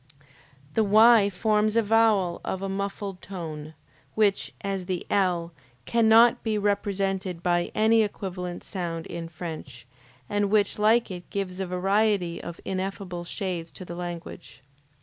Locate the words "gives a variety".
11.29-12.41